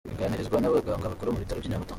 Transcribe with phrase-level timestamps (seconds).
[0.11, 1.89] Baganirizwa n'abaganga bakora mu bitaro by'i Nyamata.